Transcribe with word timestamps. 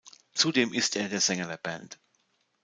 Zudem 0.33 0.73
ist 0.73 0.95
er 0.95 1.09
der 1.09 1.21
Sänger 1.21 1.47
der 1.47 1.57
Band. 1.57 1.99